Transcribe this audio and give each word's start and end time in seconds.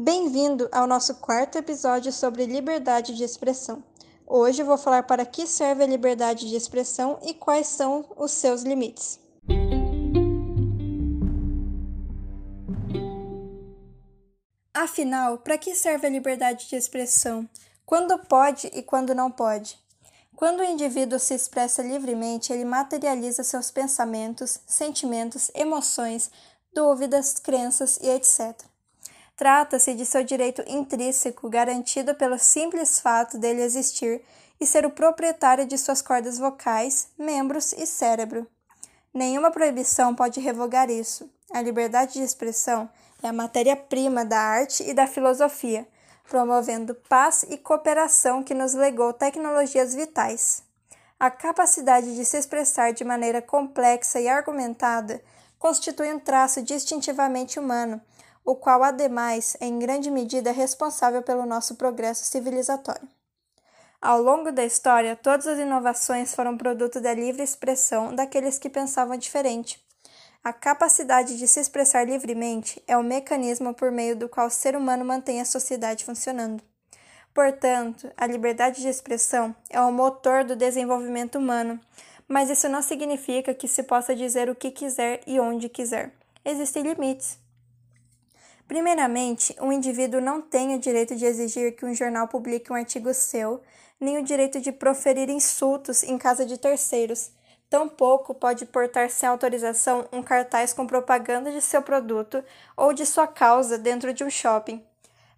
Bem-vindo 0.00 0.68
ao 0.70 0.86
nosso 0.86 1.16
quarto 1.16 1.58
episódio 1.58 2.12
sobre 2.12 2.46
liberdade 2.46 3.16
de 3.16 3.24
expressão. 3.24 3.82
Hoje 4.24 4.62
vou 4.62 4.78
falar 4.78 5.02
para 5.02 5.26
que 5.26 5.44
serve 5.44 5.82
a 5.82 5.88
liberdade 5.88 6.48
de 6.48 6.54
expressão 6.54 7.18
e 7.20 7.34
quais 7.34 7.66
são 7.66 8.08
os 8.16 8.30
seus 8.30 8.62
limites. 8.62 9.18
Afinal, 14.72 15.38
para 15.38 15.58
que 15.58 15.74
serve 15.74 16.06
a 16.06 16.10
liberdade 16.10 16.68
de 16.68 16.76
expressão? 16.76 17.50
Quando 17.84 18.16
pode 18.20 18.68
e 18.68 18.84
quando 18.84 19.16
não 19.16 19.32
pode? 19.32 19.76
Quando 20.36 20.60
o 20.60 20.64
indivíduo 20.64 21.18
se 21.18 21.34
expressa 21.34 21.82
livremente, 21.82 22.52
ele 22.52 22.64
materializa 22.64 23.42
seus 23.42 23.72
pensamentos, 23.72 24.60
sentimentos, 24.64 25.50
emoções, 25.56 26.30
dúvidas, 26.72 27.40
crenças 27.40 27.98
e 28.00 28.08
etc. 28.08 28.54
Trata-se 29.38 29.94
de 29.94 30.04
seu 30.04 30.22
direito 30.22 30.62
intrínseco, 30.66 31.48
garantido 31.48 32.14
pelo 32.14 32.38
simples 32.38 33.00
fato 33.00 33.38
dele 33.38 33.62
existir 33.62 34.20
e 34.60 34.66
ser 34.66 34.84
o 34.84 34.90
proprietário 34.90 35.64
de 35.64 35.78
suas 35.78 36.02
cordas 36.02 36.38
vocais, 36.38 37.08
membros 37.16 37.72
e 37.72 37.86
cérebro. 37.86 38.46
Nenhuma 39.14 39.50
proibição 39.50 40.14
pode 40.14 40.40
revogar 40.40 40.90
isso. 40.90 41.30
A 41.54 41.62
liberdade 41.62 42.14
de 42.14 42.22
expressão 42.22 42.90
é 43.22 43.28
a 43.28 43.32
matéria-prima 43.32 44.26
da 44.26 44.38
arte 44.38 44.82
e 44.82 44.92
da 44.92 45.06
filosofia 45.06 45.88
promovendo 46.28 46.94
paz 46.94 47.44
e 47.48 47.56
cooperação 47.56 48.42
que 48.44 48.54
nos 48.54 48.74
legou 48.74 49.12
tecnologias 49.12 49.94
vitais. 49.94 50.62
A 51.18 51.30
capacidade 51.30 52.14
de 52.14 52.24
se 52.24 52.36
expressar 52.36 52.92
de 52.92 53.02
maneira 53.02 53.42
complexa 53.42 54.20
e 54.20 54.28
argumentada 54.28 55.20
constitui 55.58 56.12
um 56.12 56.20
traço 56.20 56.62
distintivamente 56.62 57.58
humano, 57.58 58.00
o 58.48 58.56
qual, 58.56 58.82
ademais, 58.82 59.56
é 59.60 59.66
em 59.66 59.78
grande 59.78 60.10
medida 60.10 60.52
responsável 60.52 61.22
pelo 61.22 61.44
nosso 61.44 61.74
progresso 61.74 62.24
civilizatório. 62.24 63.08
Ao 64.00 64.22
longo 64.22 64.52
da 64.52 64.64
história, 64.64 65.16
todas 65.16 65.46
as 65.46 65.58
inovações 65.58 66.34
foram 66.34 66.56
produto 66.56 67.00
da 67.00 67.12
livre 67.12 67.42
expressão 67.42 68.14
daqueles 68.14 68.58
que 68.58 68.70
pensavam 68.70 69.16
diferente 69.16 69.84
a 70.42 70.52
capacidade 70.52 71.36
de 71.36 71.46
se 71.46 71.60
expressar 71.60 72.06
livremente 72.06 72.82
é 72.86 72.96
o 72.96 73.02
mecanismo 73.02 73.74
por 73.74 73.90
meio 73.90 74.16
do 74.16 74.28
qual 74.28 74.46
o 74.46 74.50
ser 74.50 74.76
humano 74.76 75.04
mantém 75.04 75.40
a 75.40 75.44
sociedade 75.44 76.04
funcionando. 76.04 76.62
Portanto, 77.34 78.10
a 78.16 78.26
liberdade 78.26 78.80
de 78.80 78.88
expressão 78.88 79.54
é 79.68 79.80
o 79.80 79.92
motor 79.92 80.44
do 80.44 80.56
desenvolvimento 80.56 81.38
humano, 81.38 81.78
mas 82.26 82.48
isso 82.48 82.68
não 82.68 82.80
significa 82.80 83.52
que 83.52 83.68
se 83.68 83.82
possa 83.82 84.14
dizer 84.14 84.48
o 84.48 84.54
que 84.54 84.70
quiser 84.70 85.20
e 85.26 85.38
onde 85.38 85.68
quiser. 85.68 86.12
Existem 86.44 86.82
limites. 86.82 87.38
Primeiramente, 88.68 89.56
um 89.60 89.72
indivíduo 89.72 90.20
não 90.20 90.40
tem 90.40 90.76
o 90.76 90.78
direito 90.78 91.16
de 91.16 91.24
exigir 91.24 91.74
que 91.74 91.84
um 91.84 91.94
jornal 91.94 92.28
publique 92.28 92.70
um 92.70 92.76
artigo 92.76 93.12
seu, 93.12 93.60
nem 93.98 94.18
o 94.18 94.22
direito 94.22 94.60
de 94.60 94.70
proferir 94.70 95.28
insultos 95.28 96.04
em 96.04 96.16
casa 96.16 96.46
de 96.46 96.56
terceiros 96.56 97.32
Tampouco 97.70 98.34
pode 98.34 98.64
portar 98.64 99.10
sem 99.10 99.28
autorização 99.28 100.08
um 100.10 100.22
cartaz 100.22 100.72
com 100.72 100.86
propaganda 100.86 101.52
de 101.52 101.60
seu 101.60 101.82
produto 101.82 102.42
ou 102.74 102.94
de 102.94 103.04
sua 103.04 103.26
causa 103.26 103.76
dentro 103.76 104.12
de 104.14 104.24
um 104.24 104.30
shopping. 104.30 104.82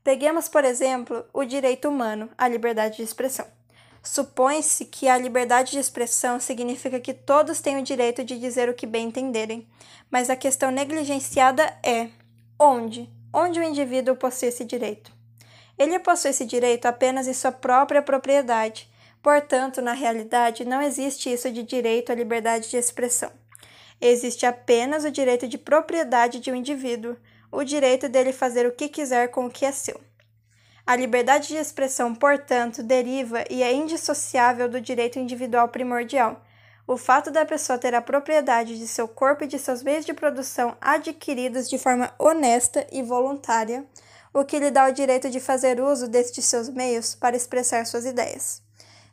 Peguemos, 0.04 0.48
por 0.48 0.64
exemplo, 0.64 1.24
o 1.32 1.44
direito 1.44 1.88
humano 1.88 2.30
à 2.38 2.46
liberdade 2.46 2.98
de 2.98 3.02
expressão. 3.02 3.46
Supõe-se 4.02 4.84
que 4.86 5.08
a 5.08 5.18
liberdade 5.18 5.72
de 5.72 5.78
expressão 5.78 6.38
significa 6.38 7.00
que 7.00 7.12
todos 7.12 7.60
têm 7.60 7.78
o 7.78 7.82
direito 7.82 8.24
de 8.24 8.38
dizer 8.38 8.68
o 8.68 8.74
que 8.74 8.86
bem 8.86 9.08
entenderem, 9.08 9.68
mas 10.10 10.30
a 10.30 10.36
questão 10.36 10.70
negligenciada 10.70 11.64
é 11.82 12.08
onde? 12.58 13.10
Onde 13.32 13.60
o 13.60 13.62
indivíduo 13.62 14.16
possui 14.16 14.48
esse 14.48 14.64
direito? 14.64 15.12
Ele 15.78 15.98
possui 15.98 16.30
esse 16.30 16.44
direito 16.44 16.86
apenas 16.86 17.26
em 17.26 17.32
sua 17.32 17.52
própria 17.52 18.02
propriedade, 18.02 18.90
Portanto, 19.22 19.82
na 19.82 19.92
realidade, 19.92 20.64
não 20.64 20.80
existe 20.80 21.30
isso 21.30 21.50
de 21.50 21.62
direito 21.62 22.10
à 22.10 22.14
liberdade 22.14 22.70
de 22.70 22.76
expressão. 22.76 23.30
Existe 24.00 24.46
apenas 24.46 25.04
o 25.04 25.10
direito 25.10 25.46
de 25.46 25.58
propriedade 25.58 26.40
de 26.40 26.50
um 26.50 26.54
indivíduo, 26.54 27.16
o 27.52 27.62
direito 27.62 28.08
dele 28.08 28.32
fazer 28.32 28.66
o 28.66 28.72
que 28.72 28.88
quiser 28.88 29.28
com 29.28 29.46
o 29.46 29.50
que 29.50 29.66
é 29.66 29.72
seu. 29.72 30.00
A 30.86 30.96
liberdade 30.96 31.48
de 31.48 31.56
expressão, 31.56 32.14
portanto, 32.14 32.82
deriva 32.82 33.44
e 33.50 33.62
é 33.62 33.72
indissociável 33.72 34.68
do 34.68 34.80
direito 34.80 35.18
individual 35.18 35.68
primordial. 35.68 36.42
O 36.90 36.96
fato 36.96 37.30
da 37.30 37.46
pessoa 37.46 37.78
ter 37.78 37.94
a 37.94 38.02
propriedade 38.02 38.76
de 38.76 38.88
seu 38.88 39.06
corpo 39.06 39.44
e 39.44 39.46
de 39.46 39.60
seus 39.60 39.80
meios 39.80 40.04
de 40.04 40.12
produção 40.12 40.76
adquiridos 40.80 41.70
de 41.70 41.78
forma 41.78 42.12
honesta 42.18 42.84
e 42.90 43.00
voluntária, 43.00 43.86
o 44.34 44.44
que 44.44 44.58
lhe 44.58 44.72
dá 44.72 44.88
o 44.88 44.92
direito 44.92 45.30
de 45.30 45.38
fazer 45.38 45.80
uso 45.80 46.08
destes 46.08 46.46
seus 46.46 46.68
meios 46.68 47.14
para 47.14 47.36
expressar 47.36 47.86
suas 47.86 48.04
ideias. 48.04 48.60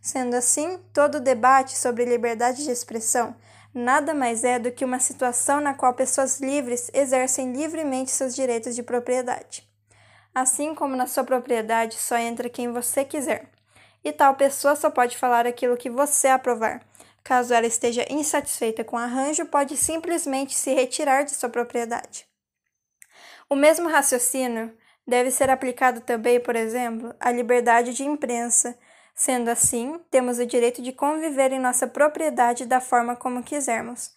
Sendo 0.02 0.36
assim, 0.36 0.80
todo 0.92 1.20
debate 1.20 1.78
sobre 1.78 2.04
liberdade 2.04 2.64
de 2.64 2.72
expressão 2.72 3.36
nada 3.72 4.12
mais 4.12 4.44
é 4.44 4.58
do 4.58 4.72
que 4.72 4.84
uma 4.84 5.00
situação 5.00 5.62
na 5.62 5.76
qual 5.76 5.94
pessoas 5.94 6.40
livres 6.40 6.90
exercem 6.96 7.54
livremente 7.54 8.10
seus 8.10 8.34
direitos 8.34 8.74
de 8.74 8.82
propriedade. 8.82 9.70
Assim 10.34 10.74
como 10.74 10.96
na 10.96 11.06
sua 11.06 11.24
propriedade 11.24 11.94
só 12.00 12.18
entra 12.18 12.50
quem 12.50 12.74
você 12.74 13.06
quiser, 13.06 13.46
e 14.04 14.12
tal 14.12 14.34
pessoa 14.34 14.76
só 14.76 14.90
pode 14.90 15.16
falar 15.16 15.46
aquilo 15.46 15.78
que 15.78 15.92
você 15.92 16.28
aprovar. 16.28 16.87
Caso 17.28 17.54
ela 17.54 17.68
esteja 17.68 18.06
insatisfeita 18.10 18.84
com 18.84 18.96
o 18.96 19.00
arranjo, 19.00 19.46
pode 19.48 19.76
simplesmente 19.76 20.56
se 20.56 20.74
retirar 20.74 21.24
de 21.24 21.32
sua 21.32 21.50
propriedade. 21.50 22.26
O 23.50 23.56
mesmo 23.56 23.90
raciocínio 23.90 24.74
deve 25.06 25.32
ser 25.32 25.50
aplicado 25.50 26.00
também, 26.02 26.40
por 26.40 26.56
exemplo, 26.56 27.14
à 27.20 27.32
liberdade 27.32 27.94
de 27.94 28.04
imprensa, 28.04 28.78
Sendo 29.18 29.50
assim, 29.50 30.00
temos 30.12 30.38
o 30.38 30.46
direito 30.46 30.80
de 30.80 30.92
conviver 30.92 31.52
em 31.52 31.58
nossa 31.58 31.88
propriedade 31.88 32.68
da 32.68 32.80
forma 32.80 33.16
como 33.16 33.42
quisermos, 33.42 34.12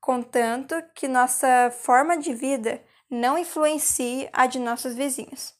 contanto 0.00 0.74
que 0.92 1.06
nossa 1.06 1.70
forma 1.70 2.18
de 2.18 2.34
vida 2.34 2.82
não 3.08 3.38
influencie 3.38 4.28
a 4.32 4.46
de 4.46 4.58
nossos 4.58 4.96
vizinhos. 4.96 5.54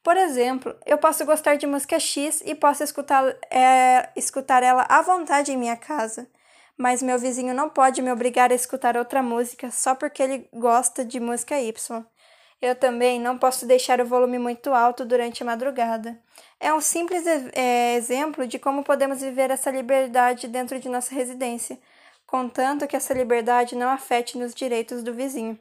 Por 0.00 0.16
exemplo, 0.16 0.76
eu 0.86 0.96
posso 0.96 1.26
gostar 1.26 1.56
de 1.56 1.66
música 1.66 1.98
X 1.98 2.40
e 2.46 2.54
posso 2.54 2.84
escutar, 2.84 3.24
é, 3.50 4.10
escutar 4.14 4.62
ela 4.62 4.86
à 4.88 5.02
vontade 5.02 5.50
em 5.50 5.56
minha 5.56 5.76
casa, 5.76 6.30
mas 6.76 7.02
meu 7.02 7.18
vizinho 7.18 7.54
não 7.54 7.70
pode 7.70 8.02
me 8.02 8.12
obrigar 8.12 8.50
a 8.52 8.54
escutar 8.54 8.96
outra 8.96 9.22
música 9.22 9.70
só 9.70 9.94
porque 9.94 10.22
ele 10.22 10.48
gosta 10.52 11.04
de 11.04 11.18
música 11.18 11.60
Y. 11.60 12.04
Eu 12.60 12.74
também 12.74 13.20
não 13.20 13.38
posso 13.38 13.66
deixar 13.66 14.00
o 14.00 14.06
volume 14.06 14.38
muito 14.38 14.72
alto 14.72 15.04
durante 15.04 15.42
a 15.42 15.46
madrugada. 15.46 16.18
É 16.58 16.72
um 16.72 16.80
simples 16.80 17.24
é, 17.26 17.94
exemplo 17.96 18.46
de 18.46 18.58
como 18.58 18.82
podemos 18.82 19.20
viver 19.20 19.50
essa 19.50 19.70
liberdade 19.70 20.48
dentro 20.48 20.80
de 20.80 20.88
nossa 20.88 21.14
residência, 21.14 21.78
contanto 22.26 22.86
que 22.86 22.96
essa 22.96 23.14
liberdade 23.14 23.76
não 23.76 23.90
afete 23.90 24.38
nos 24.38 24.54
direitos 24.54 25.02
do 25.02 25.12
vizinho. 25.12 25.58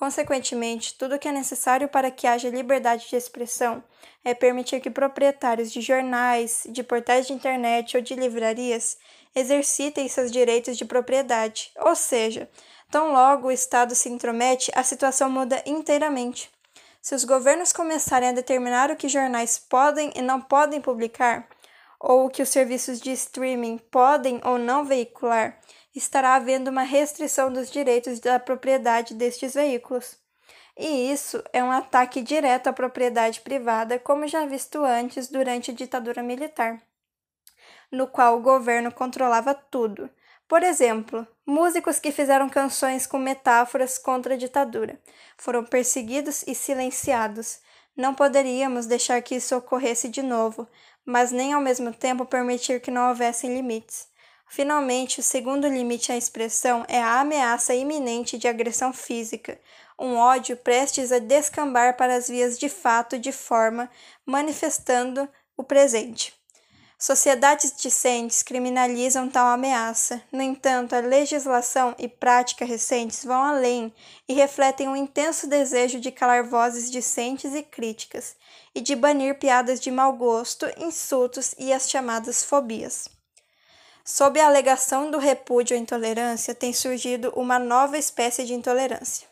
Consequentemente, 0.00 0.94
tudo 0.94 1.14
o 1.14 1.18
que 1.18 1.28
é 1.28 1.32
necessário 1.32 1.86
para 1.86 2.10
que 2.10 2.26
haja 2.26 2.48
liberdade 2.48 3.08
de 3.08 3.16
expressão 3.16 3.84
é 4.24 4.32
permitir 4.32 4.80
que 4.80 4.90
proprietários 4.90 5.70
de 5.70 5.82
jornais, 5.82 6.66
de 6.70 6.82
portais 6.82 7.26
de 7.26 7.34
internet 7.34 7.96
ou 7.98 8.02
de 8.02 8.14
livrarias 8.14 8.96
exercitem 9.34 10.08
seus 10.08 10.32
direitos 10.32 10.78
de 10.78 10.86
propriedade, 10.86 11.70
ou 11.76 11.94
seja, 11.94 12.48
Tão 12.90 13.12
logo 13.12 13.46
o 13.46 13.52
Estado 13.52 13.94
se 13.94 14.08
intromete, 14.08 14.72
a 14.74 14.82
situação 14.82 15.30
muda 15.30 15.62
inteiramente. 15.64 16.50
Se 17.00 17.14
os 17.14 17.24
governos 17.24 17.72
começarem 17.72 18.30
a 18.30 18.32
determinar 18.32 18.90
o 18.90 18.96
que 18.96 19.08
jornais 19.08 19.58
podem 19.58 20.10
e 20.16 20.20
não 20.20 20.40
podem 20.40 20.80
publicar, 20.80 21.48
ou 22.00 22.26
o 22.26 22.30
que 22.30 22.42
os 22.42 22.48
serviços 22.48 22.98
de 23.00 23.12
streaming 23.12 23.76
podem 23.76 24.40
ou 24.42 24.58
não 24.58 24.84
veicular, 24.84 25.60
estará 25.94 26.34
havendo 26.34 26.70
uma 26.70 26.82
restrição 26.82 27.52
dos 27.52 27.70
direitos 27.70 28.18
da 28.18 28.40
propriedade 28.40 29.14
destes 29.14 29.54
veículos. 29.54 30.16
E 30.76 31.12
isso 31.12 31.42
é 31.52 31.62
um 31.62 31.70
ataque 31.70 32.22
direto 32.22 32.68
à 32.68 32.72
propriedade 32.72 33.40
privada, 33.42 33.98
como 33.98 34.26
já 34.26 34.46
visto 34.46 34.82
antes 34.82 35.28
durante 35.28 35.70
a 35.70 35.74
ditadura 35.74 36.22
militar, 36.22 36.80
no 37.92 38.06
qual 38.06 38.38
o 38.38 38.42
governo 38.42 38.90
controlava 38.90 39.52
tudo, 39.52 40.08
por 40.50 40.64
exemplo, 40.64 41.24
músicos 41.46 42.00
que 42.00 42.10
fizeram 42.10 42.48
canções 42.48 43.06
com 43.06 43.18
metáforas 43.18 43.96
contra 43.96 44.34
a 44.34 44.36
ditadura 44.36 44.98
foram 45.38 45.64
perseguidos 45.64 46.42
e 46.44 46.56
silenciados. 46.56 47.60
Não 47.96 48.14
poderíamos 48.14 48.86
deixar 48.86 49.20
que 49.22 49.34
isso 49.34 49.56
ocorresse 49.56 50.08
de 50.08 50.22
novo, 50.22 50.66
mas 51.04 51.32
nem 51.32 51.52
ao 51.52 51.60
mesmo 51.60 51.92
tempo 51.92 52.24
permitir 52.24 52.80
que 52.80 52.90
não 52.90 53.08
houvessem 53.08 53.54
limites. 53.54 54.08
Finalmente, 54.48 55.20
o 55.20 55.22
segundo 55.22 55.68
limite 55.68 56.10
à 56.10 56.16
expressão 56.16 56.84
é 56.88 57.00
a 57.00 57.20
ameaça 57.20 57.74
iminente 57.74 58.36
de 58.36 58.48
agressão 58.48 58.92
física, 58.92 59.60
um 59.98 60.16
ódio 60.16 60.56
prestes 60.56 61.12
a 61.12 61.18
descambar 61.18 61.96
para 61.96 62.16
as 62.16 62.28
vias 62.28 62.58
de 62.58 62.68
fato 62.68 63.18
de 63.18 63.32
forma, 63.32 63.90
manifestando 64.24 65.28
o 65.56 65.62
presente. 65.62 66.39
Sociedades 67.02 67.72
discentes 67.74 68.42
criminalizam 68.42 69.26
tal 69.26 69.46
ameaça. 69.46 70.20
No 70.30 70.42
entanto, 70.42 70.94
a 70.94 71.00
legislação 71.00 71.94
e 71.98 72.06
prática 72.06 72.62
recentes 72.62 73.24
vão 73.24 73.42
além 73.42 73.90
e 74.28 74.34
refletem 74.34 74.86
um 74.86 74.94
intenso 74.94 75.46
desejo 75.46 75.98
de 75.98 76.12
calar 76.12 76.44
vozes 76.44 76.90
discentes 76.90 77.54
e 77.54 77.62
críticas, 77.62 78.36
e 78.74 78.82
de 78.82 78.94
banir 78.94 79.38
piadas 79.38 79.80
de 79.80 79.90
mau 79.90 80.12
gosto, 80.12 80.66
insultos 80.76 81.54
e 81.58 81.72
as 81.72 81.88
chamadas 81.88 82.44
fobias. 82.44 83.08
Sob 84.04 84.38
a 84.38 84.46
alegação 84.46 85.10
do 85.10 85.16
repúdio 85.16 85.74
à 85.74 85.80
intolerância, 85.80 86.54
tem 86.54 86.74
surgido 86.74 87.32
uma 87.34 87.58
nova 87.58 87.96
espécie 87.96 88.44
de 88.44 88.52
intolerância. 88.52 89.26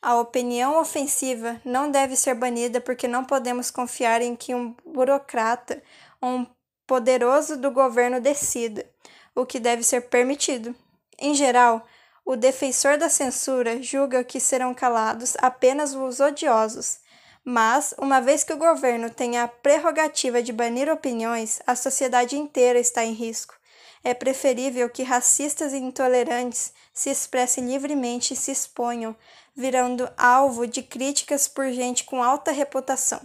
A 0.00 0.18
opinião 0.18 0.80
ofensiva 0.80 1.60
não 1.62 1.90
deve 1.90 2.16
ser 2.16 2.34
banida 2.34 2.80
porque 2.80 3.06
não 3.06 3.22
podemos 3.22 3.70
confiar 3.70 4.22
em 4.22 4.34
que 4.34 4.54
um 4.54 4.74
burocrata 4.86 5.82
ou 6.22 6.30
um 6.30 6.55
poderoso 6.86 7.56
do 7.56 7.70
governo 7.70 8.20
decida 8.20 8.86
o 9.34 9.44
que 9.44 9.60
deve 9.60 9.82
ser 9.82 10.02
permitido. 10.02 10.74
Em 11.18 11.34
geral, 11.34 11.86
o 12.24 12.36
defensor 12.36 12.96
da 12.98 13.08
censura 13.08 13.82
julga 13.82 14.24
que 14.24 14.40
serão 14.40 14.74
calados 14.74 15.36
apenas 15.38 15.94
os 15.94 16.20
odiosos. 16.20 16.98
Mas, 17.44 17.94
uma 17.98 18.20
vez 18.20 18.42
que 18.42 18.52
o 18.52 18.56
governo 18.56 19.08
tem 19.08 19.38
a 19.38 19.46
prerrogativa 19.46 20.42
de 20.42 20.52
banir 20.52 20.90
opiniões, 20.90 21.60
a 21.64 21.76
sociedade 21.76 22.36
inteira 22.36 22.80
está 22.80 23.04
em 23.04 23.12
risco. 23.12 23.54
É 24.02 24.12
preferível 24.14 24.90
que 24.90 25.04
racistas 25.04 25.72
e 25.72 25.76
intolerantes 25.76 26.72
se 26.92 27.10
expressem 27.10 27.66
livremente 27.66 28.34
e 28.34 28.36
se 28.36 28.50
exponham, 28.50 29.16
virando 29.54 30.10
alvo 30.16 30.66
de 30.66 30.82
críticas 30.82 31.46
por 31.46 31.70
gente 31.70 32.04
com 32.04 32.22
alta 32.22 32.50
reputação. 32.50 33.20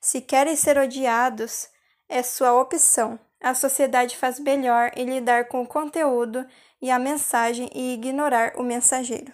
Se 0.00 0.20
querem 0.20 0.54
ser 0.54 0.76
odiados, 0.78 1.68
é 2.08 2.22
sua 2.22 2.54
opção. 2.60 3.18
A 3.40 3.54
sociedade 3.54 4.16
faz 4.16 4.40
melhor 4.40 4.90
em 4.96 5.04
lidar 5.04 5.46
com 5.46 5.62
o 5.62 5.66
conteúdo 5.66 6.44
e 6.80 6.90
a 6.90 6.98
mensagem 6.98 7.70
e 7.74 7.94
ignorar 7.94 8.54
o 8.56 8.62
mensageiro. 8.62 9.32